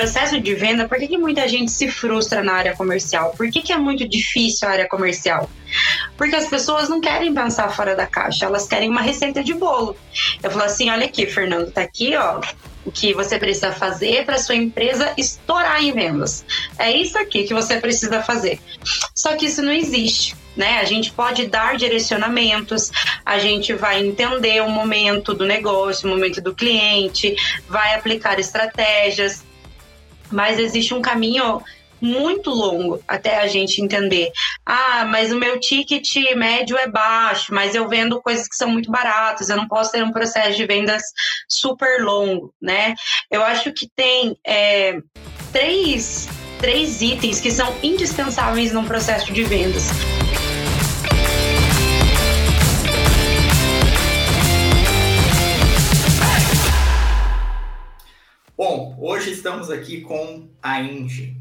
[0.00, 3.34] processo de venda, por que, que muita gente se frustra na área comercial?
[3.36, 5.50] Por que, que é muito difícil a área comercial?
[6.16, 9.94] Porque as pessoas não querem pensar fora da caixa, elas querem uma receita de bolo.
[10.42, 12.40] Eu falo assim: olha aqui, Fernando, tá aqui, ó,
[12.82, 16.46] o que você precisa fazer para sua empresa estourar em vendas.
[16.78, 18.58] É isso aqui que você precisa fazer.
[19.14, 20.34] Só que isso não existe.
[20.56, 20.78] Né?
[20.78, 22.90] A gente pode dar direcionamentos,
[23.24, 27.36] a gente vai entender o momento do negócio, o momento do cliente,
[27.68, 29.44] vai aplicar estratégias,
[30.30, 31.62] mas existe um caminho
[32.00, 34.30] muito longo até a gente entender.
[34.64, 38.90] Ah, mas o meu ticket médio é baixo, mas eu vendo coisas que são muito
[38.90, 41.02] baratas, eu não posso ter um processo de vendas
[41.48, 42.94] super longo, né?
[43.30, 44.98] Eu acho que tem é,
[45.52, 49.88] três, três itens que são indispensáveis num processo de vendas.
[59.40, 61.34] Estamos aqui com a Indy.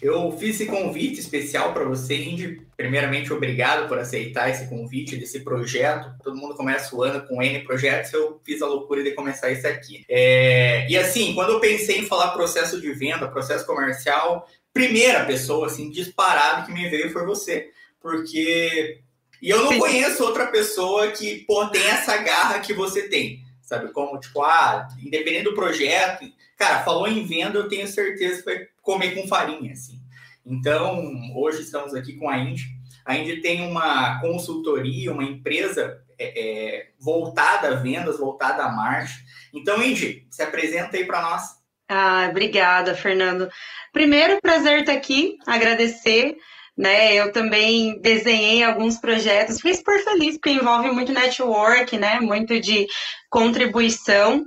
[0.00, 2.62] Eu fiz esse convite especial para você, Indy.
[2.76, 6.14] Primeiramente, obrigado por aceitar esse convite desse projeto.
[6.22, 9.66] Todo mundo começa o ano com N projetos, eu fiz a loucura de começar esse
[9.66, 10.04] aqui.
[10.08, 10.88] É...
[10.88, 15.90] E assim, quando eu pensei em falar processo de venda, processo comercial, primeira pessoa, assim,
[15.90, 17.70] disparado que me veio foi você.
[18.00, 19.00] Porque.
[19.42, 23.42] E eu não conheço outra pessoa que, pô, tem essa garra que você tem.
[23.60, 23.90] Sabe?
[23.92, 26.24] Como, tipo, ah, independente do projeto,
[26.58, 30.00] Cara, falou em venda, eu tenho certeza que vai comer com farinha, assim.
[30.46, 31.02] Então,
[31.34, 32.64] hoje estamos aqui com a Indy.
[33.04, 39.24] A Indy tem uma consultoria, uma empresa é, é, voltada a vendas, voltada a marketing.
[39.52, 41.42] Então, Indy, se apresenta aí para nós.
[41.88, 43.48] Ah, obrigada, Fernando.
[43.92, 46.36] Primeiro, prazer estar aqui, agradecer.
[46.76, 52.58] Né, eu também desenhei alguns projetos, fiquei super feliz, porque envolve muito network, né, muito
[52.58, 52.88] de
[53.30, 54.44] contribuição.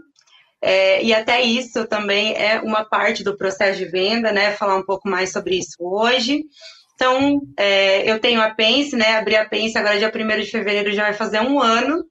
[0.62, 4.52] É, e até isso também é uma parte do processo de venda, né?
[4.52, 6.44] Falar um pouco mais sobre isso hoje.
[6.96, 9.18] Então, é, eu tenho a Pense, né?
[9.18, 12.04] Abri a Pense agora, dia 1 de fevereiro, já vai fazer um ano.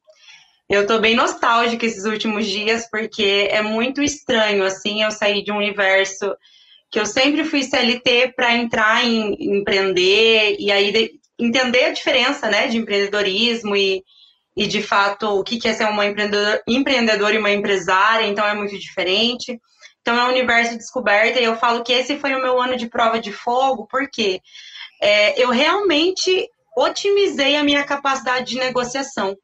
[0.69, 5.53] Eu estou bem nostálgica esses últimos dias, porque é muito estranho, assim, eu sair de
[5.53, 6.35] um universo
[6.91, 11.93] que eu sempre fui CLT para entrar em, em empreender e aí de, entender a
[11.93, 14.03] diferença, né, de empreendedorismo e,
[14.57, 18.55] e de fato o que é ser uma empreendedor, empreendedora e uma empresária, então é
[18.55, 19.61] muito diferente.
[20.01, 22.77] Então é um universo de descoberta e eu falo que esse foi o meu ano
[22.77, 24.41] de prova de fogo, porque
[25.03, 29.37] é, eu realmente otimizei a minha capacidade de negociação.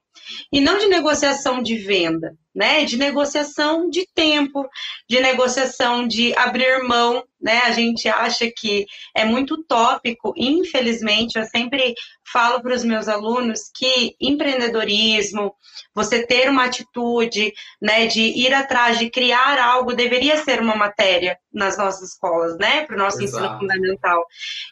[0.53, 2.85] E não de negociação de venda, né?
[2.85, 4.69] De negociação de tempo,
[5.09, 7.63] de negociação de abrir mão, né?
[7.65, 11.95] A gente acha que é muito tópico, infelizmente, eu sempre
[12.33, 15.55] falo para os meus alunos que empreendedorismo,
[15.95, 21.39] você ter uma atitude, né, de ir atrás de criar algo deveria ser uma matéria
[21.53, 23.45] nas nossas escolas, né, para o nosso Exato.
[23.45, 24.25] ensino fundamental.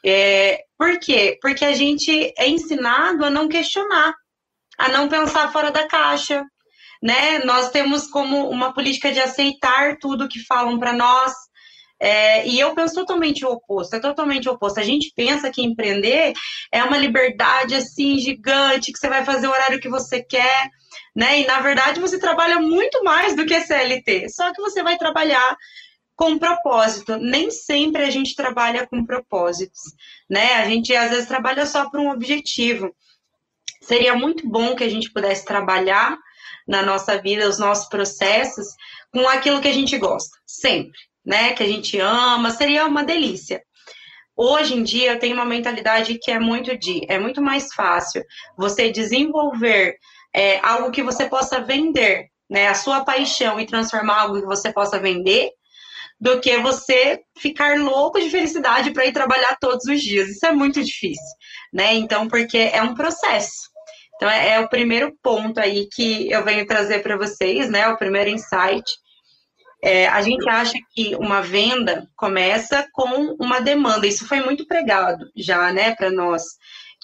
[0.04, 1.38] É, por quê?
[1.42, 4.14] Porque a gente é ensinado a não questionar,
[4.80, 6.42] a não pensar fora da caixa,
[7.02, 7.40] né?
[7.44, 11.34] Nós temos como uma política de aceitar tudo que falam para nós.
[12.02, 14.80] É, e eu penso totalmente o oposto, é totalmente o oposto.
[14.80, 16.32] A gente pensa que empreender
[16.72, 20.70] é uma liberdade assim gigante, que você vai fazer o horário que você quer,
[21.14, 21.40] né?
[21.40, 25.54] E na verdade você trabalha muito mais do que CLT, só que você vai trabalhar
[26.16, 27.18] com propósito.
[27.18, 29.80] Nem sempre a gente trabalha com propósitos,
[30.28, 30.54] né?
[30.54, 32.94] A gente às vezes trabalha só para um objetivo.
[33.80, 36.16] Seria muito bom que a gente pudesse trabalhar
[36.66, 38.66] na nossa vida, os nossos processos,
[39.12, 41.52] com aquilo que a gente gosta, sempre, né?
[41.52, 43.62] Que a gente ama, seria uma delícia.
[44.36, 48.24] Hoje em dia eu tenho uma mentalidade que é muito de, é muito mais fácil
[48.56, 49.96] você desenvolver
[50.34, 52.68] é, algo que você possa vender, né?
[52.68, 55.50] A sua paixão e transformar algo que você possa vender,
[56.20, 60.28] do que você ficar louco de felicidade para ir trabalhar todos os dias.
[60.28, 61.36] Isso é muito difícil,
[61.72, 61.94] né?
[61.94, 63.69] Então, porque é um processo.
[64.20, 67.88] Então, é, é o primeiro ponto aí que eu venho trazer para vocês, né?
[67.88, 68.84] O primeiro insight.
[69.82, 74.06] É, a gente acha que uma venda começa com uma demanda.
[74.06, 76.42] Isso foi muito pregado já, né, para nós.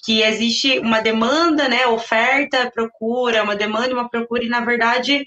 [0.05, 5.25] Que existe uma demanda, né, oferta, procura, uma demanda e uma procura, e na verdade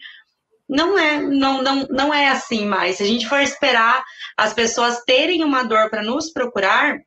[0.69, 2.99] não é, não, não, não é assim mais.
[2.99, 4.05] Se a gente for esperar
[4.37, 7.01] as pessoas terem uma dor para nos procurar,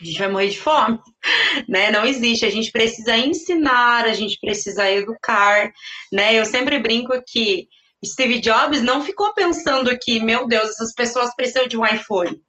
[0.00, 0.98] a gente vai morrer de fome,
[1.68, 1.90] né?
[1.90, 2.44] Não existe.
[2.44, 5.72] A gente precisa ensinar, a gente precisa educar,
[6.12, 6.34] né?
[6.34, 7.68] Eu sempre brinco que
[8.04, 12.40] Steve Jobs não ficou pensando que, meu Deus, essas pessoas precisam de um iPhone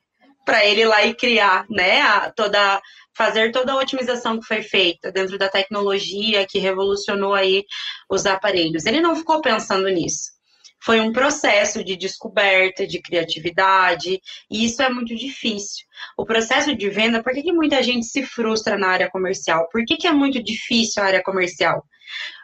[0.45, 2.01] para ele ir lá e criar, né?
[2.01, 2.81] A, toda
[3.17, 7.65] fazer toda a otimização que foi feita dentro da tecnologia que revolucionou aí
[8.07, 8.85] os aparelhos.
[8.85, 10.36] Ele não ficou pensando nisso.
[10.83, 15.85] Foi um processo de descoberta, de criatividade, e isso é muito difícil.
[16.17, 19.67] O processo de venda, por que, que muita gente se frustra na área comercial?
[19.71, 21.83] Por que, que é muito difícil a área comercial?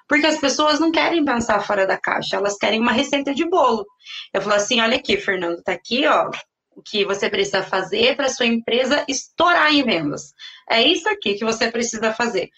[0.07, 3.85] Porque as pessoas não querem pensar fora da caixa, elas querem uma receita de bolo.
[4.33, 6.30] Eu falo assim: olha aqui, Fernando, tá aqui, ó,
[6.75, 10.33] o que você precisa fazer para sua empresa estourar em vendas.
[10.69, 12.50] É isso aqui que você precisa fazer.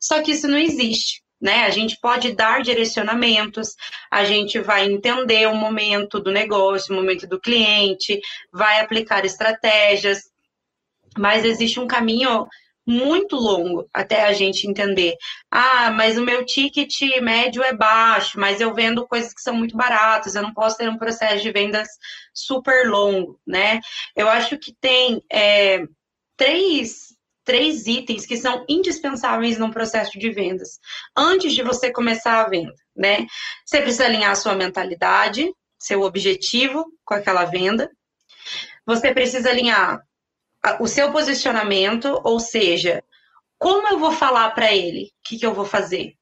[0.00, 1.22] Só que isso não existe.
[1.40, 1.64] Né?
[1.64, 3.76] A gente pode dar direcionamentos,
[4.10, 8.20] a gente vai entender o momento do negócio, o momento do cliente,
[8.52, 10.24] vai aplicar estratégias,
[11.16, 12.46] mas existe um caminho
[12.88, 15.14] muito longo até a gente entender.
[15.50, 19.76] Ah, mas o meu ticket médio é baixo, mas eu vendo coisas que são muito
[19.76, 21.86] baratas, eu não posso ter um processo de vendas
[22.32, 23.80] super longo, né?
[24.16, 25.84] Eu acho que tem é,
[26.34, 27.07] três,
[27.48, 30.78] três itens que são indispensáveis num processo de vendas,
[31.16, 33.26] antes de você começar a venda, né?
[33.64, 37.90] Você precisa alinhar a sua mentalidade, seu objetivo com aquela venda.
[38.84, 39.98] Você precisa alinhar
[40.78, 43.02] o seu posicionamento, ou seja,
[43.56, 46.12] como eu vou falar para ele o que, que eu vou fazer.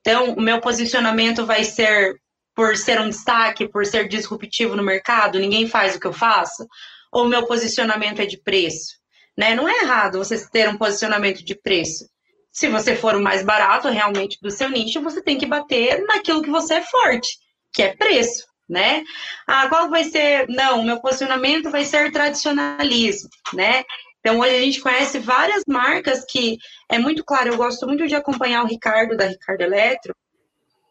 [0.00, 2.18] Então, o meu posicionamento vai ser
[2.54, 6.66] por ser um destaque, por ser disruptivo no mercado, ninguém faz o que eu faço,
[7.12, 8.99] ou o meu posicionamento é de preço.
[9.40, 9.54] Né?
[9.54, 12.04] Não é errado você ter um posicionamento de preço.
[12.52, 16.42] Se você for o mais barato realmente do seu nicho, você tem que bater naquilo
[16.42, 17.38] que você é forte,
[17.72, 19.02] que é preço né?
[19.48, 20.48] Ah, qual vai ser?
[20.48, 23.82] Não, meu posicionamento vai ser tradicionalismo, né?
[24.20, 26.56] Então, hoje a gente conhece várias marcas que
[26.88, 27.48] é muito claro.
[27.48, 30.14] Eu gosto muito de acompanhar o Ricardo, da Ricardo Eletro,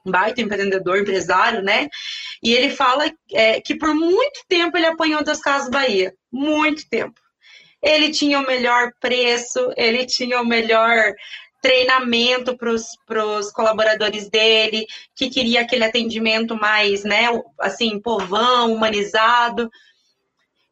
[0.05, 1.87] um baita empreendedor, empresário, né?
[2.43, 6.13] E ele fala é, que por muito tempo ele apanhou das Casas Bahia.
[6.29, 7.17] Muito tempo.
[7.81, 11.13] Ele tinha o melhor preço, ele tinha o melhor
[11.61, 14.85] treinamento para os colaboradores dele,
[15.15, 17.27] que queria aquele atendimento mais, né,
[17.59, 19.69] assim, povão, humanizado.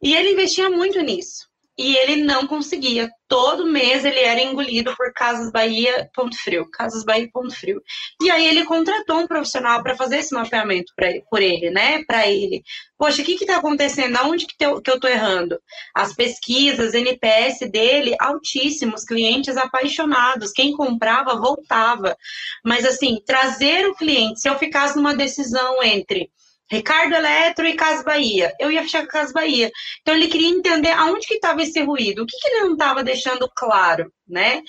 [0.01, 1.46] E ele investia muito nisso
[1.77, 3.09] e ele não conseguia.
[3.27, 7.81] Todo mês ele era engolido por Casas Bahia Ponto Frio, Casas Bahia Ponto Frio.
[8.21, 12.03] E aí ele contratou um profissional para fazer esse mapeamento pra, por ele, né?
[12.05, 12.63] Para ele.
[12.97, 14.15] Poxa, o que está acontecendo?
[14.15, 15.59] Aonde que, que eu tô errando?
[15.93, 20.51] As pesquisas, NPS dele, altíssimos, clientes apaixonados.
[20.51, 22.17] Quem comprava, voltava.
[22.65, 26.31] Mas assim, trazer o cliente, se eu ficasse numa decisão entre
[26.69, 28.53] Ricardo Eletro e Casa Bahia.
[28.59, 29.71] Eu ia fechar com Casa Bahia.
[30.01, 33.03] Então ele queria entender aonde que estava esse ruído, o que, que ele não estava
[33.03, 34.61] deixando claro, né?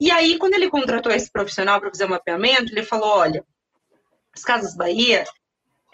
[0.00, 3.44] E aí, quando ele contratou esse profissional para fazer o mapeamento, ele falou: olha,
[4.34, 5.24] as Casas Bahia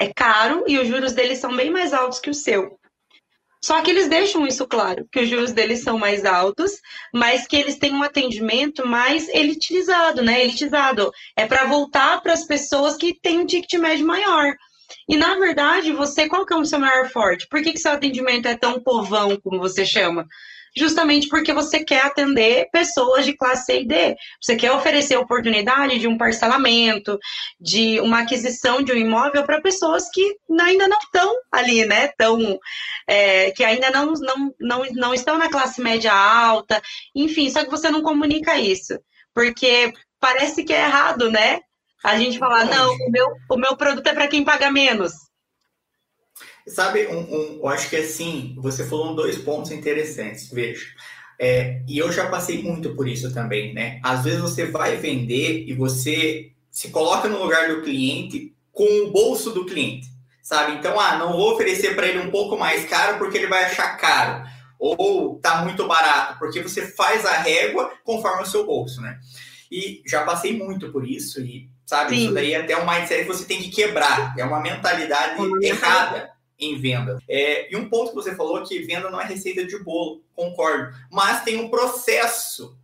[0.01, 2.79] é caro e os juros deles são bem mais altos que o seu.
[3.65, 6.73] Só que eles deixam isso claro, que os juros deles são mais altos,
[7.15, 10.43] mas que eles têm um atendimento mais elitizado, né?
[10.43, 11.13] Elitizado.
[11.37, 14.53] É para voltar para as pessoas que têm um ticket médio maior.
[15.09, 17.47] E na verdade, você, qual que é o seu maior forte?
[17.49, 20.27] Por que, que seu atendimento é tão povão, como você chama?
[20.75, 24.17] Justamente porque você quer atender pessoas de classe C e D.
[24.41, 27.19] Você quer oferecer oportunidade de um parcelamento,
[27.61, 32.09] de uma aquisição de um imóvel para pessoas que ainda não estão ali, né?
[32.17, 32.59] Tão,
[33.07, 36.81] é, que ainda não, não, não, não estão na classe média alta,
[37.15, 38.99] enfim, só que você não comunica isso.
[39.35, 41.61] Porque parece que é errado, né?
[42.05, 45.13] A gente falar, não, o meu, o meu produto é para quem paga menos.
[46.67, 50.49] Sabe, um, um, eu acho que assim, você falou dois pontos interessantes.
[50.51, 50.87] Veja,
[51.39, 54.01] é, e eu já passei muito por isso também, né?
[54.03, 59.11] Às vezes você vai vender e você se coloca no lugar do cliente com o
[59.11, 60.09] bolso do cliente,
[60.41, 60.73] sabe?
[60.73, 63.97] Então, ah, não vou oferecer para ele um pouco mais caro porque ele vai achar
[63.97, 69.19] caro, ou tá muito barato, porque você faz a régua conforme o seu bolso, né?
[69.71, 72.17] E já passei muito por isso e sabe?
[72.17, 72.25] Sim.
[72.25, 74.35] Isso daí é até um mindset que você tem que quebrar.
[74.39, 77.19] É uma mentalidade errada em venda.
[77.29, 80.95] É, e um ponto que você falou que venda não é receita de bolo, concordo.
[81.11, 82.79] Mas tem um processo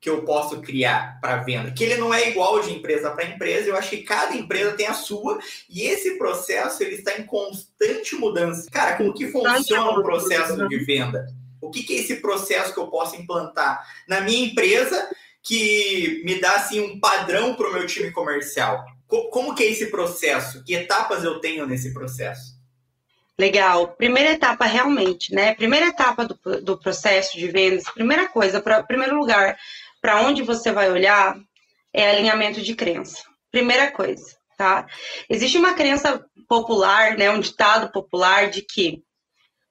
[0.00, 3.68] que eu posso criar para venda, que ele não é igual de empresa para empresa.
[3.68, 8.14] Eu acho que cada empresa tem a sua e esse processo ele está em constante
[8.14, 8.70] mudança.
[8.70, 11.26] Cara, como que funciona o processo de venda?
[11.60, 15.10] O que, que é esse processo que eu posso implantar na minha empresa
[15.46, 18.84] que me dá assim, um padrão para o meu time comercial?
[19.06, 20.64] Como que é esse processo?
[20.64, 22.56] Que etapas eu tenho nesse processo?
[23.38, 23.88] Legal.
[23.88, 25.54] Primeira etapa, realmente, né?
[25.54, 29.56] Primeira etapa do, do processo de vendas, primeira coisa, pra, primeiro lugar,
[30.00, 31.38] para onde você vai olhar
[31.92, 33.22] é alinhamento de crença.
[33.50, 34.86] Primeira coisa, tá?
[35.30, 37.30] Existe uma crença popular, né?
[37.30, 39.02] Um ditado popular de que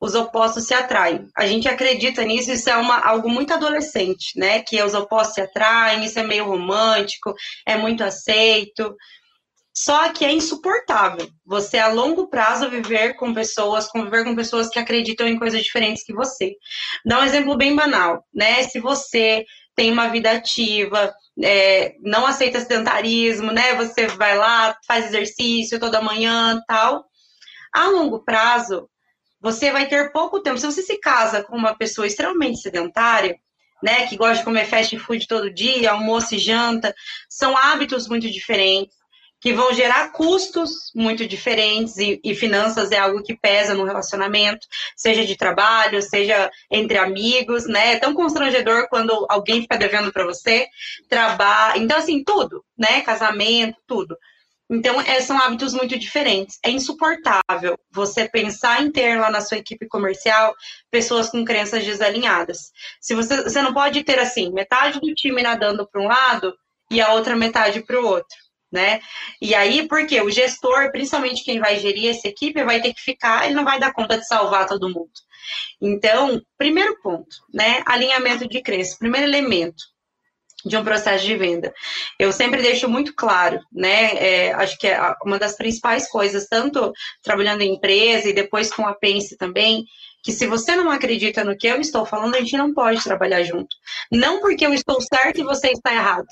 [0.06, 1.28] os opostos se atraem.
[1.36, 4.62] A gente acredita nisso, isso é uma, algo muito adolescente, né?
[4.62, 7.34] Que os opostos se atraem, isso é meio romântico,
[7.66, 8.96] é muito aceito.
[9.76, 14.80] Só que é insuportável você, a longo prazo, viver com pessoas, conviver com pessoas que
[14.80, 16.54] acreditam em coisas diferentes que você.
[17.06, 18.64] Dá um exemplo bem banal, né?
[18.64, 19.44] Se você
[19.76, 23.74] tem uma vida ativa, é, não aceita sedentarismo, né?
[23.76, 27.04] Você vai lá, faz exercício toda manhã tal.
[27.74, 28.88] A longo prazo,
[29.46, 30.58] você vai ter pouco tempo.
[30.58, 33.38] Se você se casa com uma pessoa extremamente sedentária,
[33.84, 36.96] né, que gosta de comer fast food todo dia, almoço e janta,
[37.30, 38.96] são hábitos muito diferentes
[39.40, 44.66] que vão gerar custos muito diferentes e, e, finanças é algo que pesa no relacionamento,
[44.96, 47.92] seja de trabalho, seja entre amigos, né?
[47.92, 50.66] É tão constrangedor quando alguém fica devendo para você,
[51.08, 53.02] trabalho, então assim, tudo, né?
[53.02, 54.18] Casamento, tudo.
[54.70, 56.58] Então, é, são hábitos muito diferentes.
[56.64, 60.56] É insuportável você pensar em ter lá na sua equipe comercial
[60.90, 62.72] pessoas com crenças desalinhadas.
[63.00, 66.54] Se você, você não pode ter assim, metade do time nadando para um lado
[66.90, 68.46] e a outra metade para o outro
[68.76, 69.00] né?
[69.42, 73.46] E aí, porque o gestor, principalmente quem vai gerir essa equipe, vai ter que ficar,
[73.46, 75.12] ele não vai dar conta de salvar todo mundo.
[75.82, 77.82] Então, primeiro ponto, né?
[77.86, 79.95] Alinhamento de crença, primeiro elemento
[80.66, 81.74] de um processo de venda.
[82.20, 84.16] Eu sempre deixo muito claro, né?
[84.16, 86.92] É, acho que é uma das principais coisas, tanto
[87.24, 89.86] trabalhando em empresa e depois com a Pense também,
[90.24, 93.44] que se você não acredita no que eu estou falando, a gente não pode trabalhar
[93.44, 93.76] junto.
[94.12, 96.28] Não porque eu estou certo e você está errado.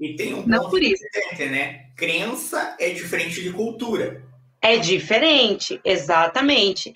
[0.00, 1.02] E tem um não por isso.
[1.50, 1.90] né?
[1.96, 4.22] Crença é diferente de cultura.
[4.66, 6.94] É diferente, exatamente.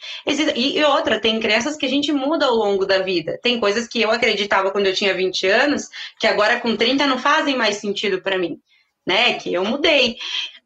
[0.57, 3.39] E outra, tem crenças que a gente muda ao longo da vida.
[3.43, 5.87] Tem coisas que eu acreditava quando eu tinha 20 anos,
[6.19, 8.59] que agora com 30 não fazem mais sentido para mim,
[9.07, 9.35] né?
[9.35, 10.17] Que eu mudei.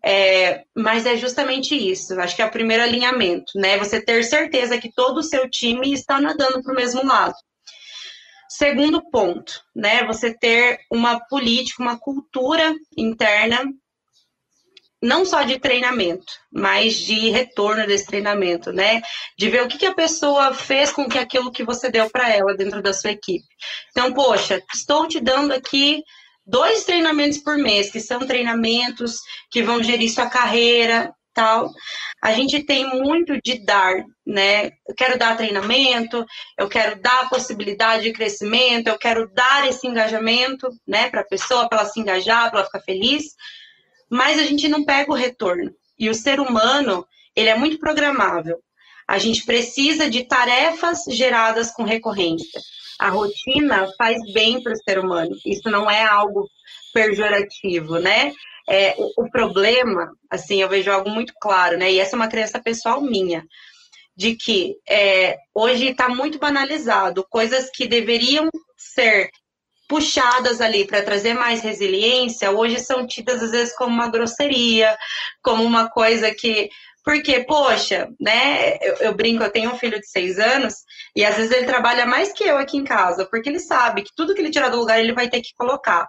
[0.01, 2.15] É, mas é justamente isso.
[2.21, 3.77] Acho que é o primeiro alinhamento, né?
[3.79, 7.35] Você ter certeza que todo o seu time está nadando para o mesmo lado.
[8.49, 10.05] Segundo ponto, né?
[10.05, 13.65] Você ter uma política, uma cultura interna,
[15.03, 19.03] não só de treinamento, mas de retorno desse treinamento, né?
[19.37, 22.31] De ver o que, que a pessoa fez com que aquilo que você deu para
[22.31, 23.45] ela dentro da sua equipe.
[23.91, 26.03] Então, poxa, estou te dando aqui
[26.47, 29.19] dois treinamentos por mês, que são treinamentos
[29.51, 31.71] que vão gerir sua carreira, tal.
[32.23, 34.67] A gente tem muito de dar, né?
[34.87, 36.25] Eu quero dar treinamento,
[36.57, 41.69] eu quero dar possibilidade de crescimento, eu quero dar esse engajamento, né, para a pessoa,
[41.69, 43.25] para ela se engajar, para ela ficar feliz,
[44.13, 45.75] mas a gente não pega o retorno.
[45.99, 48.59] E o ser humano, ele é muito programável.
[49.09, 52.61] A gente precisa de tarefas geradas com recorrência.
[52.99, 55.35] A rotina faz bem para o ser humano.
[55.47, 56.47] Isso não é algo
[56.93, 58.35] pejorativo, né?
[58.69, 61.91] É, o, o, problema, assim, eu vejo algo muito claro, né?
[61.91, 63.47] E essa é uma crença pessoal minha,
[64.15, 69.31] de que é, hoje está muito banalizado coisas que deveriam ser
[69.89, 74.97] puxadas ali para trazer mais resiliência, hoje são tidas às vezes como uma grosseria,
[75.43, 76.71] como uma coisa que
[77.05, 78.77] porque, poxa, né?
[78.81, 80.75] Eu, eu, brinco, eu tenho um filho de seis anos
[81.17, 84.15] e às vezes ele trabalha mais que eu aqui em casa, porque ele sabe que
[84.17, 86.09] tudo que ele tirar do lugar ele vai ter que colocar.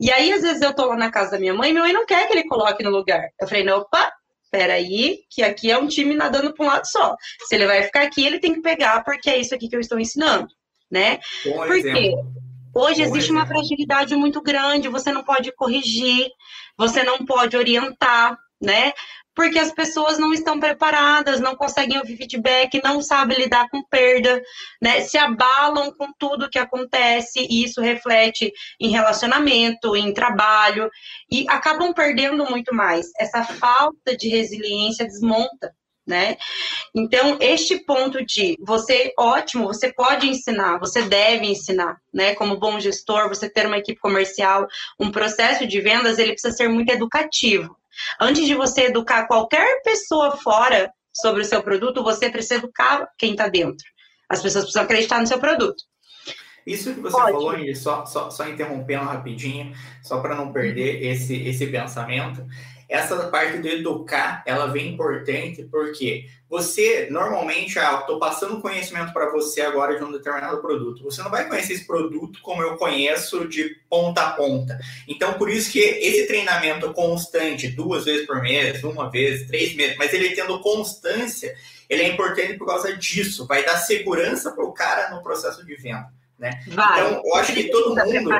[0.00, 1.92] E aí, às vezes, eu tô lá na casa da minha mãe e minha mãe
[1.92, 3.28] não quer que ele coloque no lugar.
[3.40, 4.12] Eu falei, não, opa,
[4.50, 7.14] peraí, que aqui é um time nadando para um lado só.
[7.46, 9.80] Se ele vai ficar aqui, ele tem que pegar, porque é isso aqui que eu
[9.80, 10.48] estou ensinando,
[10.90, 11.18] né?
[11.44, 12.45] Bom porque exemplo.
[12.78, 16.28] Hoje existe uma fragilidade muito grande, você não pode corrigir,
[16.76, 18.92] você não pode orientar, né?
[19.36, 24.42] porque as pessoas não estão preparadas, não conseguem ouvir feedback, não sabem lidar com perda,
[24.80, 25.02] né?
[25.02, 30.90] Se abalam com tudo que acontece e isso reflete em relacionamento, em trabalho
[31.30, 33.08] e acabam perdendo muito mais.
[33.18, 35.75] Essa falta de resiliência desmonta.
[36.06, 36.36] Né?
[36.94, 42.32] Então, este ponto de você, ótimo, você pode ensinar, você deve ensinar, né?
[42.36, 44.68] Como bom gestor, você ter uma equipe comercial,
[45.00, 47.76] um processo de vendas, ele precisa ser muito educativo.
[48.20, 53.32] Antes de você educar qualquer pessoa fora sobre o seu produto, você precisa educar quem
[53.32, 53.84] está dentro.
[54.28, 55.82] As pessoas precisam acreditar no seu produto.
[56.66, 59.72] Isso que você falou, Ingrid, só, só, só interrompendo rapidinho,
[60.02, 62.44] só para não perder esse, esse pensamento,
[62.88, 69.30] essa parte do educar, ela vem importante porque você, normalmente, ah, estou passando conhecimento para
[69.32, 71.02] você agora de um determinado produto.
[71.02, 74.78] Você não vai conhecer esse produto como eu conheço de ponta a ponta.
[75.08, 79.96] Então, por isso que esse treinamento constante, duas vezes por mês, uma vez, três meses,
[79.96, 81.52] mas ele tendo constância,
[81.90, 83.46] ele é importante por causa disso.
[83.46, 86.12] Vai dar segurança para o cara no processo de venda.
[86.38, 86.62] Né?
[86.68, 87.00] Vai.
[87.00, 88.30] Então, eu acho que todo mundo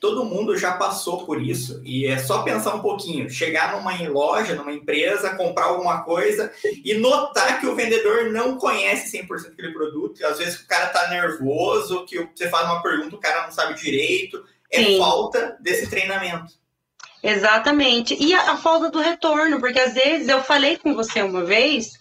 [0.00, 1.80] todo mundo já passou por isso.
[1.84, 6.52] E é só pensar um pouquinho, chegar numa loja, numa empresa, comprar alguma coisa
[6.84, 10.20] e notar que o vendedor não conhece 100% aquele produto.
[10.20, 13.52] E às vezes o cara tá nervoso, que você faz uma pergunta, o cara não
[13.52, 14.44] sabe direito.
[14.70, 14.98] É Sim.
[14.98, 16.52] falta desse treinamento.
[17.22, 18.16] Exatamente.
[18.18, 21.97] E a, a, falta do retorno, porque às vezes eu falei com você uma vez,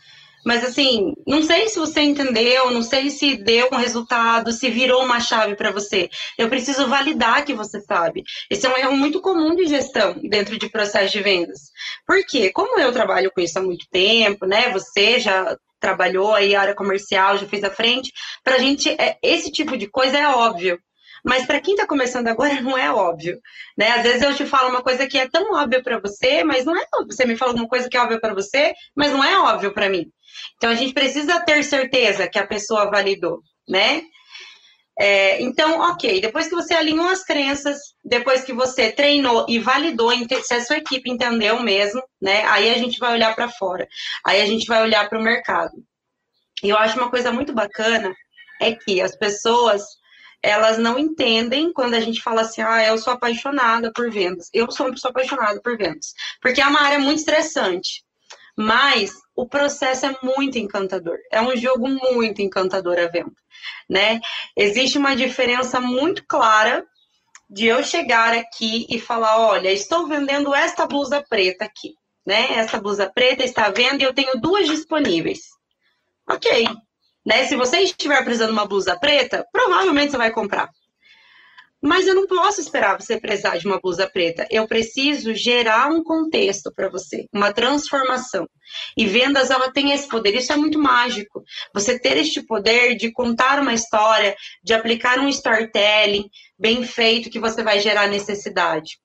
[0.48, 5.04] mas assim, não sei se você entendeu, não sei se deu um resultado, se virou
[5.04, 6.10] uma chave para você.
[6.38, 8.24] Eu preciso validar que você sabe.
[8.50, 11.70] Esse é um erro muito comum de gestão dentro de processo de vendas.
[12.06, 12.50] Por quê?
[12.50, 14.70] Como eu trabalho com isso há muito tempo, né?
[14.72, 19.52] Você já trabalhou aí área comercial, já fez a frente, para a gente, é, esse
[19.52, 20.80] tipo de coisa é óbvio.
[21.28, 23.40] Mas para quem está começando agora, não é óbvio.
[23.78, 23.90] Né?
[23.90, 26.76] Às vezes eu te falo uma coisa que é tão óbvia para você, mas não
[26.76, 27.14] é óbvio.
[27.14, 29.90] Você me fala uma coisa que é óbvia para você, mas não é óbvio para
[29.90, 30.06] mim.
[30.56, 34.04] Então a gente precisa ter certeza que a pessoa validou, né?
[35.00, 40.12] É, então, ok, depois que você alinhou as crenças, depois que você treinou e validou,
[40.42, 42.46] se a sua equipe entendeu mesmo, né?
[42.46, 43.88] Aí a gente vai olhar para fora,
[44.26, 45.74] aí a gente vai olhar para o mercado.
[46.64, 48.12] E eu acho uma coisa muito bacana
[48.60, 49.84] é que as pessoas
[50.42, 54.50] elas não entendem quando a gente fala assim, ah, eu sou apaixonada por vendas.
[54.54, 58.04] Eu sou uma pessoa apaixonada por vendas, porque é uma área muito estressante.
[58.56, 61.18] Mas o processo é muito encantador.
[61.32, 63.36] É um jogo muito encantador a venda,
[63.88, 64.20] né?
[64.56, 66.84] Existe uma diferença muito clara
[67.50, 71.94] de eu chegar aqui e falar, olha, estou vendendo esta blusa preta aqui,
[72.26, 72.54] né?
[72.54, 75.40] Essa blusa preta está vendo e eu tenho duas disponíveis.
[76.30, 76.68] Ok,
[77.28, 77.46] né?
[77.46, 80.70] Se você estiver precisando de uma blusa preta, provavelmente você vai comprar.
[81.84, 84.48] Mas eu não posso esperar você precisar de uma blusa preta.
[84.50, 88.48] Eu preciso gerar um contexto para você, uma transformação.
[88.96, 90.36] E vendas, ela tem esse poder.
[90.36, 91.44] Isso é muito mágico.
[91.74, 97.42] Você ter este poder de contar uma história, de aplicar um storytelling bem feito que
[97.42, 98.98] você vai gerar necessidade.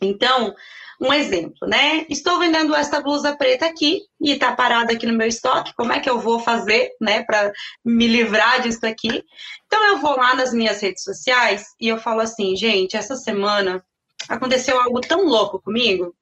[0.00, 0.54] Então,
[1.00, 2.06] um exemplo, né?
[2.08, 5.74] Estou vendendo essa blusa preta aqui e está parada aqui no meu estoque.
[5.74, 7.52] Como é que eu vou fazer, né, para
[7.84, 9.22] me livrar disso aqui?
[9.66, 13.84] Então eu vou lá nas minhas redes sociais e eu falo assim, gente, essa semana
[14.28, 16.14] aconteceu algo tão louco comigo.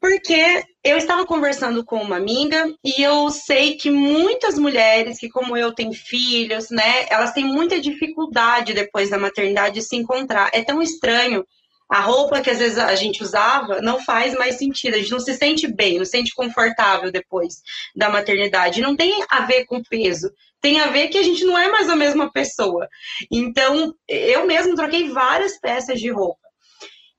[0.00, 5.56] Porque eu estava conversando com uma amiga e eu sei que muitas mulheres que, como
[5.56, 7.06] eu, têm filhos, né?
[7.08, 10.50] Elas têm muita dificuldade depois da maternidade de se encontrar.
[10.52, 11.46] É tão estranho
[11.92, 15.20] a roupa que às vezes a gente usava não faz mais sentido, a gente não
[15.20, 17.62] se sente bem, não se sente confortável depois
[17.94, 18.80] da maternidade.
[18.80, 21.90] Não tem a ver com peso, tem a ver que a gente não é mais
[21.90, 22.88] a mesma pessoa.
[23.30, 26.40] Então, eu mesmo troquei várias peças de roupa.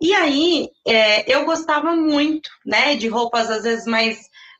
[0.01, 4.17] E aí, é, eu gostava muito, né, de roupas às vezes mais.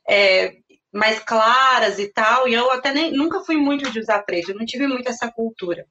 [0.08, 0.52] É,
[0.92, 4.56] mais claras e tal, e eu até nem, nunca fui muito de usar preto, eu
[4.56, 5.84] não tive muito essa cultura.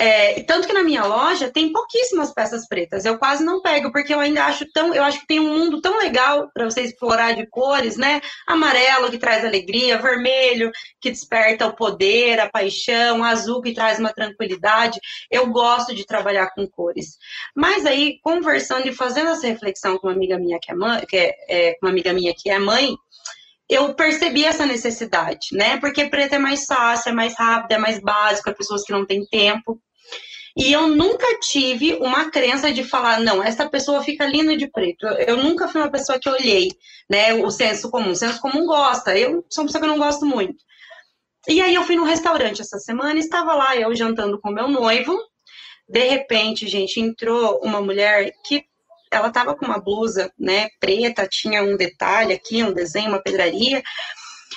[0.00, 3.04] É, tanto que na minha loja tem pouquíssimas peças pretas.
[3.04, 4.94] Eu quase não pego, porque eu ainda acho tão.
[4.94, 8.20] Eu acho que tem um mundo tão legal para você explorar de cores, né?
[8.46, 14.12] Amarelo que traz alegria, vermelho que desperta o poder, a paixão, azul que traz uma
[14.12, 15.00] tranquilidade.
[15.28, 17.16] Eu gosto de trabalhar com cores.
[17.54, 21.16] Mas aí, conversando e fazendo essa reflexão com uma amiga minha que é mãe, que
[21.16, 22.94] é, é uma amiga minha que é mãe,
[23.68, 25.78] eu percebi essa necessidade, né?
[25.78, 29.04] Porque preto é mais fácil, é mais rápido, é mais básico para pessoas que não
[29.04, 29.80] têm tempo.
[30.58, 35.06] E eu nunca tive uma crença de falar, não, essa pessoa fica linda de preto.
[35.06, 36.72] Eu nunca fui uma pessoa que olhei,
[37.08, 38.10] né, o senso comum.
[38.10, 40.56] O senso comum gosta, eu sou uma pessoa que não gosto muito.
[41.46, 45.16] E aí eu fui num restaurante essa semana, estava lá eu jantando com meu noivo.
[45.88, 48.64] De repente, gente, entrou uma mulher que
[49.12, 53.80] ela estava com uma blusa, né, preta, tinha um detalhe aqui, um desenho, uma pedraria.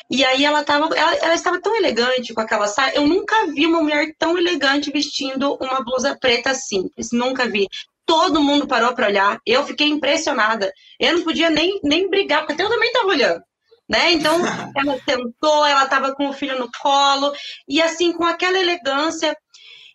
[0.10, 2.96] E aí ela tava, ela, ela, estava tão elegante com aquela saia.
[2.96, 7.10] Eu nunca vi uma mulher tão elegante vestindo uma blusa preta simples.
[7.12, 7.68] Nunca vi.
[8.06, 9.40] Todo mundo parou para olhar.
[9.46, 10.72] Eu fiquei impressionada.
[11.00, 13.42] Eu não podia nem, nem brigar, porque eu também estava olhando.
[13.88, 14.14] Né?
[14.14, 14.36] Então,
[14.76, 17.34] ela sentou, ela estava com o filho no colo,
[17.68, 19.36] e assim, com aquela elegância.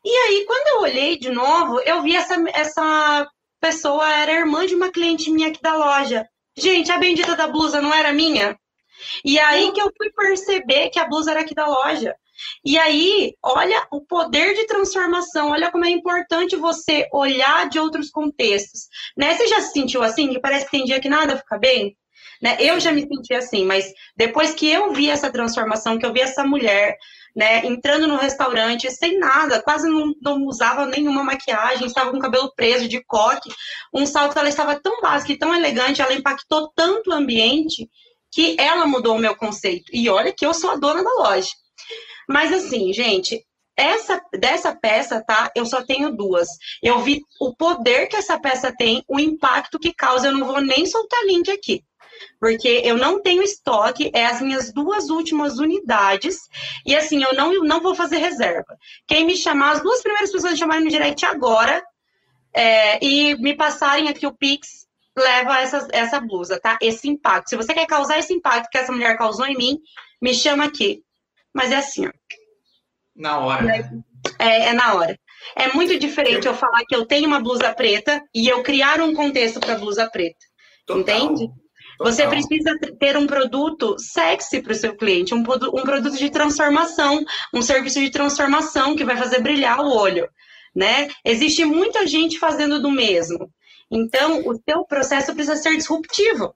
[0.04, 3.26] E aí, quando eu olhei de novo, eu vi essa, essa
[3.60, 6.26] pessoa era irmã de uma cliente minha aqui da loja.
[6.56, 8.56] Gente, a bendita da blusa não era minha?
[9.24, 12.14] E aí que eu fui perceber que a blusa era aqui da loja.
[12.64, 18.10] E aí, olha o poder de transformação, olha como é importante você olhar de outros
[18.10, 18.88] contextos.
[19.16, 19.34] Né?
[19.34, 21.96] Você já se sentiu assim, que parece que tem dia que nada fica bem?
[22.42, 22.56] Né?
[22.60, 26.20] Eu já me senti assim, mas depois que eu vi essa transformação, que eu vi
[26.20, 26.96] essa mulher
[27.34, 32.20] né, entrando no restaurante sem nada, quase não, não usava nenhuma maquiagem, estava com o
[32.20, 33.50] cabelo preso de coque,
[33.92, 37.90] um salto, ela estava tão básica e tão elegante, ela impactou tanto o ambiente
[38.36, 39.90] que ela mudou o meu conceito.
[39.94, 41.48] E olha que eu sou a dona da loja.
[42.28, 43.42] Mas assim, gente,
[43.74, 45.50] essa dessa peça, tá?
[45.56, 46.46] Eu só tenho duas.
[46.82, 50.28] Eu vi o poder que essa peça tem, o impacto que causa.
[50.28, 51.82] Eu não vou nem soltar link aqui.
[52.38, 56.36] Porque eu não tenho estoque, é as minhas duas últimas unidades.
[56.84, 58.76] E assim, eu não, não vou fazer reserva.
[59.06, 61.82] Quem me chamar, as duas primeiras pessoas que chamarem no direct agora,
[62.52, 64.85] é, e me passarem aqui o Pix,
[65.16, 66.78] leva essa, essa blusa, tá?
[66.80, 67.50] Esse impacto.
[67.50, 69.78] Se você quer causar esse impacto que essa mulher causou em mim,
[70.20, 71.02] me chama aqui.
[71.54, 72.10] Mas é assim, ó.
[73.14, 73.90] Na hora.
[74.38, 75.18] É, é na hora.
[75.54, 79.14] É muito diferente eu falar que eu tenho uma blusa preta e eu criar um
[79.14, 80.36] contexto para blusa preta.
[80.86, 81.00] Total.
[81.00, 81.46] Entende?
[81.46, 81.66] Total.
[81.98, 87.24] Você precisa ter um produto sexy para o seu cliente, um, um produto de transformação,
[87.54, 90.28] um serviço de transformação que vai fazer brilhar o olho.
[90.74, 91.08] Né?
[91.24, 93.50] Existe muita gente fazendo do mesmo.
[93.90, 96.54] Então, o seu processo precisa ser disruptivo.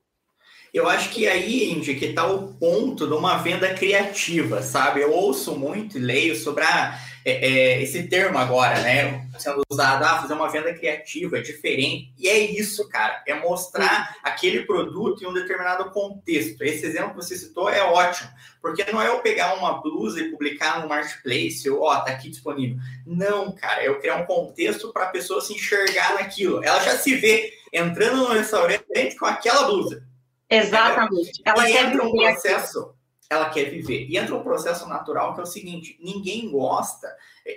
[0.73, 5.01] Eu acho que aí, Indy, que está o ponto de uma venda criativa, sabe?
[5.01, 9.29] Eu ouço muito e leio sobre a, é, é, esse termo agora, né?
[9.37, 12.15] Sendo usado, ah, fazer uma venda criativa, é diferente.
[12.17, 13.21] E é isso, cara.
[13.27, 16.63] É mostrar aquele produto em um determinado contexto.
[16.63, 18.31] Esse exemplo que você citou é ótimo.
[18.63, 22.31] Porque não é eu pegar uma blusa e publicar no marketplace, ou, ó, tá aqui
[22.31, 22.77] disponível.
[23.05, 23.83] Não, cara.
[23.83, 26.63] É eu criar um contexto para a pessoa se enxergar naquilo.
[26.63, 28.85] Ela já se vê entrando no restaurante
[29.19, 30.09] com aquela blusa
[30.51, 31.41] Exatamente.
[31.45, 32.95] Ela e entra um processo,
[33.31, 34.07] ela quer viver.
[34.09, 37.09] E entra um processo natural que é o seguinte: ninguém gosta,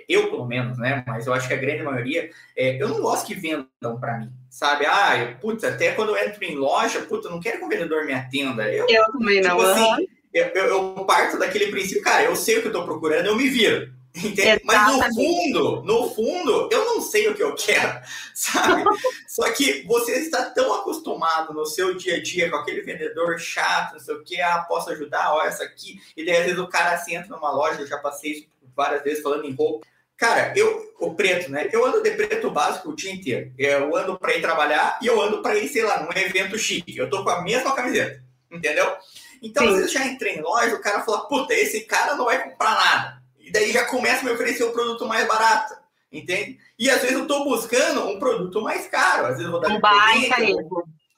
[0.08, 1.04] eu pelo menos, né?
[1.06, 4.32] Mas eu acho que a grande maioria, é, eu não gosto que vendam para mim,
[4.48, 4.86] sabe?
[4.86, 7.68] Ah, eu, putz, até quando eu entro em loja, putz, eu não quero que o
[7.68, 8.72] vendedor me atenda.
[8.72, 9.56] Eu, eu também não.
[9.56, 13.26] Tipo assim, eu, eu, parto daquele princípio, cara, eu sei o que eu estou procurando,
[13.26, 13.93] eu me viro.
[14.14, 14.62] Entende?
[14.64, 18.00] Mas no fundo, no fundo, eu não sei o que eu quero,
[18.32, 18.84] sabe?
[19.26, 23.94] Só que você está tão acostumado no seu dia a dia com aquele vendedor chato,
[23.94, 26.00] não sei o que, ah, posso ajudar, olha essa aqui.
[26.16, 28.46] E daí às vezes o cara assim entra numa loja, eu já passei isso
[28.76, 29.84] várias vezes falando em roupa.
[30.16, 31.68] Cara, eu, o preto, né?
[31.72, 33.52] Eu ando de preto básico o dia inteiro.
[33.58, 36.96] Eu ando para ir trabalhar e eu ando para ir, sei lá, num evento chique.
[36.96, 38.94] Eu tô com a mesma camiseta, entendeu?
[39.42, 39.70] Então, Sim.
[39.70, 42.76] às vezes já entrei em loja, o cara fala, puta, esse cara não vai comprar
[42.76, 45.74] nada e daí já começa a me oferecer o um produto mais barato,
[46.10, 46.58] entende?
[46.78, 49.68] E às vezes eu estou buscando um produto mais caro, às vezes eu vou dar
[49.68, 50.36] um baita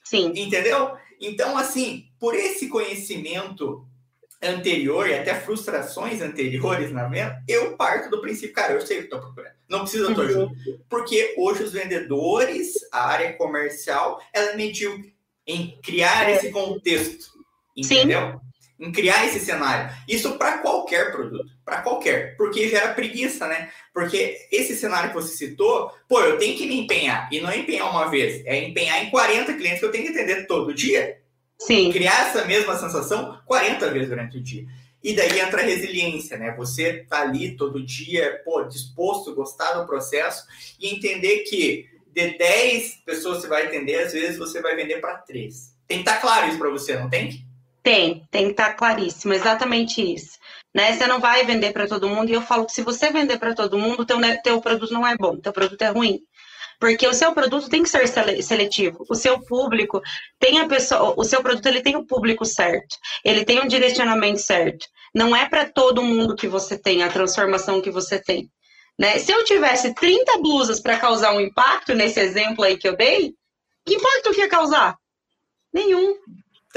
[0.03, 0.33] Sim.
[0.37, 0.97] Entendeu?
[1.21, 3.85] Então, assim, por esse conhecimento
[4.43, 9.01] anterior e até frustrações anteriores na venda, eu parto do princípio, cara, eu sei o
[9.01, 9.55] que estou procurando.
[9.69, 10.55] Não precisa da tua ajuda.
[10.89, 15.13] Porque hoje os vendedores, a área comercial, ela é medíocre
[15.45, 16.37] em criar é.
[16.37, 17.33] esse contexto.
[17.77, 18.33] Entendeu?
[18.33, 18.47] Sim
[18.79, 19.95] em criar esse cenário.
[20.07, 23.71] Isso para qualquer produto, para qualquer, porque gera preguiça, né?
[23.93, 27.59] Porque esse cenário que você citou, pô, eu tenho que me empenhar, e não é
[27.59, 31.19] empenhar uma vez, é empenhar em 40 clientes que eu tenho que atender todo dia.
[31.59, 31.91] Sim.
[31.91, 34.67] Criar essa mesma sensação 40 vezes durante o dia.
[35.03, 36.55] E daí entra a resiliência, né?
[36.57, 40.45] Você tá ali todo dia, pô, disposto, gostar do processo
[40.81, 45.19] e entender que de 10 pessoas você vai atender, às vezes você vai vender para
[45.19, 45.77] 3.
[45.87, 47.47] Tem que estar tá claro isso para você, não tem?
[47.87, 50.37] Tem, tem que estar tá claríssimo, exatamente isso.
[50.75, 50.93] Né?
[50.93, 53.55] Você não vai vender para todo mundo, e eu falo que se você vender para
[53.55, 56.19] todo mundo, teu, teu produto não é bom, teu produto é ruim.
[56.81, 58.09] Porque o seu produto tem que ser
[58.43, 59.05] seletivo.
[59.09, 60.03] O seu público
[60.37, 62.97] tem a pessoa, o seu produto ele tem o público certo.
[63.25, 64.85] Ele tem o direcionamento certo.
[65.15, 68.51] Não é para todo mundo que você tem a transformação que você tem.
[68.99, 69.21] Né?
[69.21, 73.33] Se eu tivesse 30 blusas para causar um impacto nesse exemplo aí que eu dei,
[73.87, 74.97] que impacto que ia causar?
[75.73, 76.17] Nenhum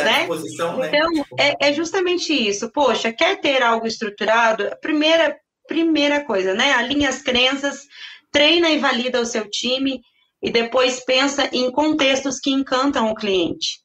[0.03, 0.19] né?
[0.19, 0.87] Disposição, né?
[0.87, 2.71] Então, é, é, justamente isso.
[2.71, 4.69] Poxa, quer ter algo estruturado?
[4.81, 6.73] Primeira, primeira coisa, né?
[6.73, 7.81] Alinha as crenças,
[8.31, 10.01] treina e valida o seu time
[10.41, 13.79] e depois pensa em contextos que encantam o cliente.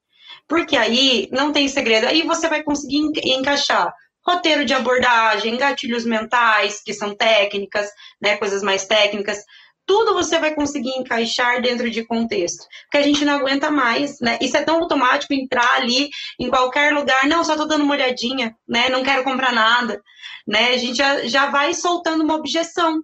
[0.48, 2.06] Porque aí não tem segredo.
[2.06, 3.92] Aí você vai conseguir encaixar
[4.26, 9.38] roteiro de abordagem, gatilhos mentais, que são técnicas, né, coisas mais técnicas,
[9.86, 12.66] tudo você vai conseguir encaixar dentro de contexto.
[12.84, 14.38] Porque a gente não aguenta mais, né?
[14.40, 18.56] Isso é tão automático entrar ali em qualquer lugar, não, só tô dando uma olhadinha,
[18.66, 18.88] né?
[18.88, 20.00] Não quero comprar nada,
[20.46, 20.70] né?
[20.70, 23.02] A gente já, já vai soltando uma objeção.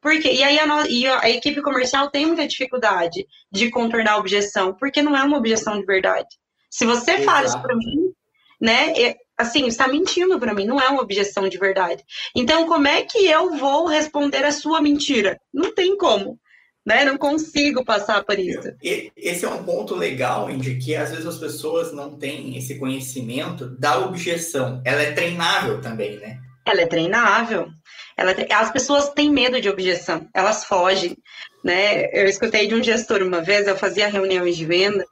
[0.00, 4.74] Porque, e aí a, e a equipe comercial tem muita dificuldade de contornar a objeção,
[4.74, 6.28] porque não é uma objeção de verdade.
[6.70, 7.24] Se você Exato.
[7.24, 8.12] fala isso para mim,
[8.60, 8.94] né?
[9.40, 12.04] Assim, está mentindo para mim, não é uma objeção de verdade.
[12.34, 15.40] Então, como é que eu vou responder a sua mentira?
[15.52, 16.38] Não tem como.
[16.86, 17.04] Né?
[17.04, 18.72] Não consigo passar por isso.
[18.82, 23.68] Esse é um ponto legal, Indy, que às vezes as pessoas não têm esse conhecimento
[23.78, 24.80] da objeção.
[24.84, 26.38] Ela é treinável também, né?
[26.66, 27.68] Ela é treinável.
[28.16, 31.16] Ela, as pessoas têm medo de objeção, elas fogem,
[31.64, 32.04] né?
[32.12, 35.06] Eu escutei de um gestor uma vez, eu fazia reuniões de venda,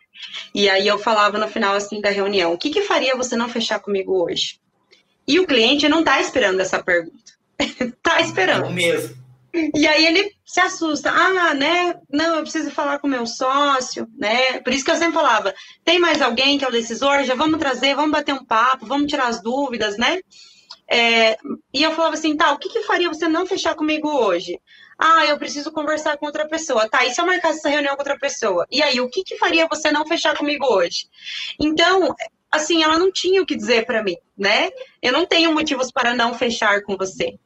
[0.55, 3.49] e aí eu falava no final assim da reunião, o que, que faria você não
[3.49, 4.61] fechar comigo hoje?
[5.27, 7.33] E o cliente não está esperando essa pergunta.
[7.59, 8.67] está esperando.
[8.67, 9.17] É mesmo.
[9.75, 11.11] E aí ele se assusta.
[11.11, 11.95] Ah, né?
[12.11, 14.61] Não, eu preciso falar com o meu sócio, né?
[14.61, 15.55] Por isso que eu sempre falava,
[15.85, 17.25] tem mais alguém que é o decisor?
[17.25, 20.21] Já vamos trazer, vamos bater um papo, vamos tirar as dúvidas, né?
[20.91, 21.37] É,
[21.73, 24.59] e eu falava assim, tá, o que, que faria você não fechar comigo hoje?
[24.99, 26.89] Ah, eu preciso conversar com outra pessoa.
[26.89, 28.67] Tá, e se eu marcasse essa reunião com outra pessoa?
[28.71, 31.07] E aí, o que, que faria você não fechar comigo hoje?
[31.61, 32.15] Então,
[32.51, 34.71] assim, ela não tinha o que dizer para mim, né?
[35.01, 37.39] Eu não tenho motivos para não fechar com você.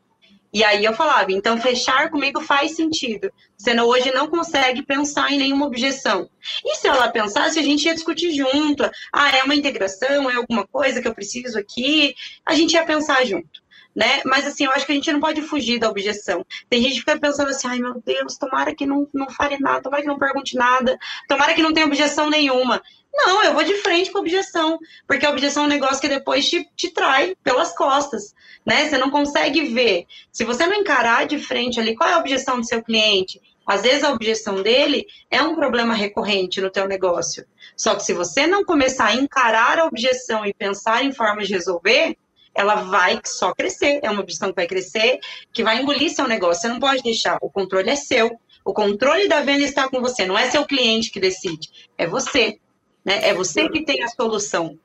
[0.55, 3.33] E aí eu falava, então fechar comigo faz sentido.
[3.57, 6.29] Você não, hoje não consegue pensar em nenhuma objeção.
[6.63, 8.85] E se ela pensasse, a gente ia discutir junto.
[9.11, 12.15] Ah, é uma integração, é alguma coisa que eu preciso aqui.
[12.45, 13.62] A gente ia pensar junto.
[13.95, 14.23] Né?
[14.25, 16.47] Mas assim, eu acho que a gente não pode fugir da objeção.
[16.69, 19.83] Tem gente que fica pensando assim, ai meu Deus, tomara que não, não fale nada,
[19.83, 22.83] tomara que não pergunte nada, tomara que não tenha objeção nenhuma.
[23.15, 26.09] Não, eu vou de frente com a objeção, porque a objeção é um negócio que
[26.09, 28.89] depois te, te trai pelas costas, né?
[28.89, 30.07] Você não consegue ver.
[30.33, 33.39] Se você não encarar de frente ali, qual é a objeção do seu cliente?
[33.67, 37.47] Às vezes a objeção dele é um problema recorrente no teu negócio.
[37.77, 41.55] Só que se você não começar a encarar a objeção e pensar em formas de
[41.55, 42.17] resolver,
[42.55, 44.01] ela vai só crescer.
[44.03, 45.19] É uma objeção que vai crescer,
[45.53, 46.63] que vai engolir seu negócio.
[46.63, 47.39] Você não pode deixar.
[47.41, 48.39] O controle é seu.
[48.65, 50.25] O controle da venda está com você.
[50.25, 51.69] Não é seu cliente que decide.
[51.99, 52.59] É você.
[53.05, 53.29] Né?
[53.29, 54.79] É você que tem a solução.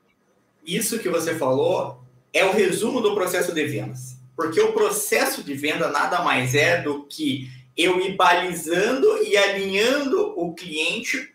[0.66, 2.02] Isso que você falou
[2.32, 4.18] é o resumo do processo de vendas.
[4.36, 10.34] Porque o processo de venda nada mais é do que eu ir balizando e alinhando
[10.36, 11.32] o cliente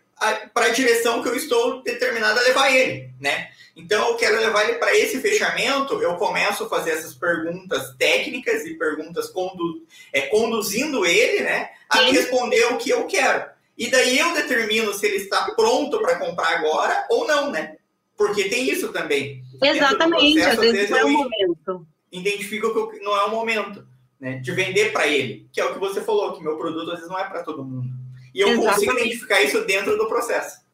[0.52, 3.48] para a direção que eu estou determinado a levar ele, né?
[3.76, 8.64] Então, eu quero levar ele para esse fechamento, eu começo a fazer essas perguntas técnicas
[8.64, 13.46] e perguntas condu é, conduzindo ele, né, a responder o que eu quero.
[13.76, 17.76] E daí eu determino se ele está pronto para comprar agora ou não, né?
[18.16, 19.42] Porque tem isso também.
[19.60, 21.86] Exatamente, processo, às vezes, vezes não é o momento.
[22.12, 23.84] Identifico que não é o momento
[24.20, 26.98] né, de vender para ele, que é o que você falou, que meu produto às
[26.98, 28.03] vezes não é para todo mundo.
[28.34, 28.74] E eu Exatamente.
[28.74, 30.64] consigo identificar isso dentro do processo.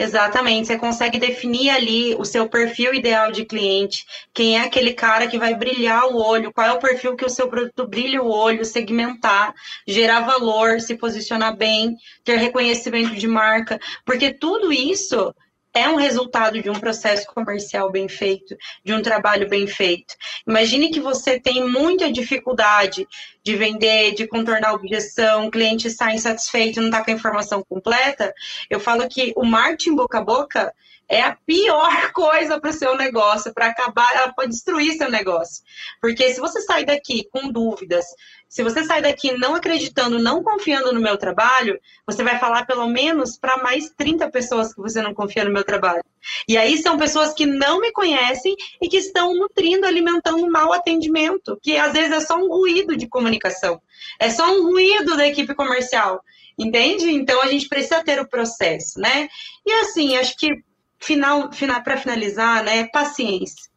[0.00, 5.26] Exatamente, você consegue definir ali o seu perfil ideal de cliente, quem é aquele cara
[5.26, 8.30] que vai brilhar o olho, qual é o perfil que o seu produto brilha o
[8.30, 9.52] olho, segmentar,
[9.86, 15.34] gerar valor, se posicionar bem, ter reconhecimento de marca, porque tudo isso
[15.74, 20.14] é um resultado de um processo comercial bem feito, de um trabalho bem feito.
[20.46, 23.06] Imagine que você tem muita dificuldade
[23.42, 27.64] de vender, de contornar a objeção, o cliente está insatisfeito, não está com a informação
[27.68, 28.34] completa.
[28.68, 30.74] Eu falo que o marketing boca a boca
[31.10, 35.64] é a pior coisa para o seu negócio, para acabar, ela pode destruir seu negócio.
[36.00, 38.06] Porque se você sair daqui com dúvidas,
[38.48, 42.86] se você sair daqui não acreditando, não confiando no meu trabalho, você vai falar pelo
[42.86, 46.04] menos para mais 30 pessoas que você não confia no meu trabalho.
[46.48, 50.72] E aí são pessoas que não me conhecem e que estão nutrindo, alimentando um mau
[50.72, 53.80] atendimento, que às vezes é só um ruído de comunicação,
[54.18, 56.20] é só um ruído da equipe comercial.
[56.58, 57.10] Entende?
[57.10, 59.28] Então a gente precisa ter o processo, né?
[59.64, 60.50] E assim, acho que
[60.98, 63.69] final, final para finalizar, né, paciência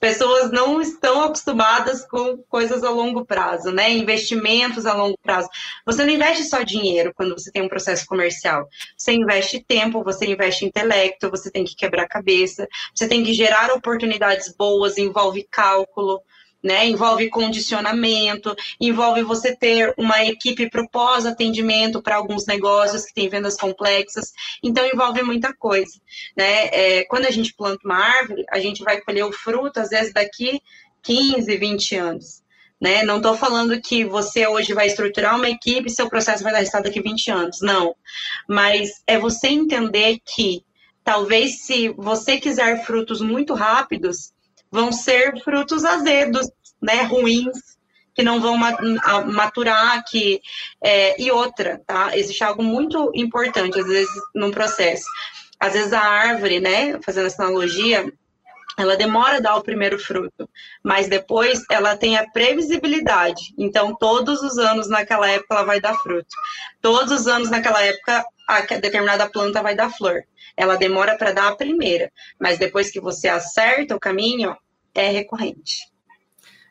[0.00, 3.90] pessoas não estão acostumadas com coisas a longo prazo, né?
[3.90, 5.48] Investimentos a longo prazo.
[5.84, 8.66] Você não investe só dinheiro quando você tem um processo comercial.
[8.96, 13.70] Você investe tempo, você investe intelecto, você tem que quebrar cabeça, você tem que gerar
[13.72, 16.22] oportunidades boas, envolve cálculo
[16.62, 16.86] né?
[16.86, 23.56] Envolve condicionamento, envolve você ter uma equipe para pós-atendimento para alguns negócios que têm vendas
[23.56, 24.32] complexas.
[24.62, 26.00] Então, envolve muita coisa,
[26.36, 26.66] né?
[26.66, 30.12] É, quando a gente planta uma árvore, a gente vai colher o fruto, às vezes,
[30.12, 30.60] daqui
[31.02, 32.42] 15, 20 anos.
[32.80, 33.02] Né?
[33.02, 36.60] Não estou falando que você hoje vai estruturar uma equipe e seu processo vai dar
[36.60, 37.58] resultado daqui 20 anos.
[37.60, 37.94] Não.
[38.48, 40.64] Mas é você entender que
[41.04, 44.32] talvez se você quiser frutos muito rápidos,
[44.70, 46.48] vão ser frutos azedos,
[46.80, 47.70] né, ruins,
[48.14, 48.56] que não vão
[49.26, 50.40] maturar, que
[50.82, 52.16] é, e outra, tá?
[52.16, 55.04] Existe algo muito importante às vezes no processo.
[55.58, 58.12] Às vezes a árvore, né, fazendo essa analogia,
[58.80, 60.48] ela demora a dar o primeiro fruto,
[60.82, 63.54] mas depois ela tem a previsibilidade.
[63.58, 66.34] Então, todos os anos naquela época ela vai dar fruto.
[66.80, 70.24] Todos os anos naquela época a determinada planta vai dar flor
[70.60, 74.54] ela demora para dar a primeira, mas depois que você acerta o caminho,
[74.94, 75.88] é recorrente.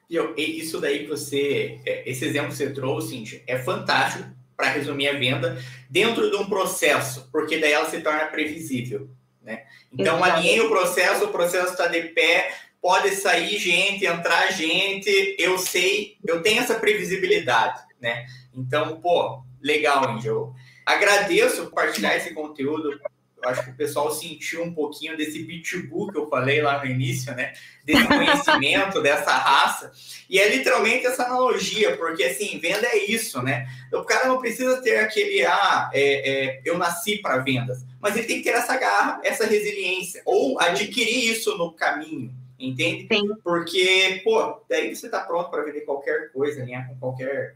[0.07, 4.69] E isso daí que você, é, esse exemplo que você trouxe, Cintia, é fantástico para
[4.69, 5.57] resumir a venda
[5.89, 9.09] dentro de um processo, porque daí ela se torna previsível.
[9.49, 9.63] Né?
[9.91, 15.57] Então, alinhei o processo, o processo está de pé, pode sair gente, entrar gente, eu
[15.57, 17.81] sei, eu tenho essa previsibilidade.
[17.99, 18.27] Né?
[18.53, 20.53] Então, pô, legal, Angel.
[20.85, 22.99] Agradeço por compartilhar esse conteúdo
[23.41, 26.89] eu acho que o pessoal sentiu um pouquinho desse pitbull que eu falei lá no
[26.89, 27.53] início, né?
[27.85, 29.91] Desse conhecimento, dessa raça.
[30.29, 33.67] E é literalmente essa analogia, porque assim, venda é isso, né?
[33.93, 38.27] O cara não precisa ter aquele, ah, é, é, eu nasci para vendas, mas ele
[38.27, 42.33] tem que ter essa garra, essa resiliência, ou adquirir isso no caminho.
[42.59, 43.07] entende?
[43.11, 43.29] Sim.
[43.41, 46.85] Porque, pô, daí você está pronto para vender qualquer coisa, né?
[46.89, 47.55] Com qualquer.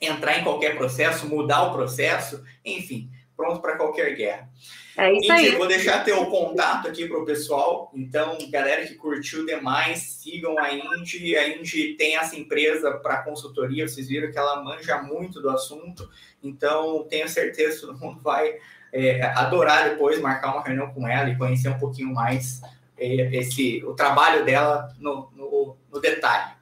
[0.00, 3.10] entrar em qualquer processo, mudar o processo, enfim,
[3.42, 4.48] pronto para qualquer guerra.
[4.96, 5.56] É isso aí.
[5.56, 7.90] vou deixar teu contato aqui para o pessoal.
[7.94, 11.36] Então, galera que curtiu demais, sigam a Indy.
[11.36, 13.88] A Indy tem essa empresa para consultoria.
[13.88, 16.08] Vocês viram que ela manja muito do assunto.
[16.42, 18.58] Então, tenho certeza que todo mundo vai
[18.92, 22.60] é, adorar depois marcar uma reunião com ela e conhecer um pouquinho mais
[22.98, 26.52] é, esse, o trabalho dela no, no, no detalhe.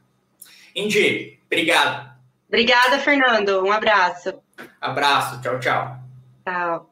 [0.74, 2.10] Indy, obrigado.
[2.48, 3.62] Obrigada, Fernando.
[3.64, 4.34] Um abraço.
[4.80, 5.40] Abraço.
[5.42, 5.99] Tchau, tchau.
[6.50, 6.89] Tchau.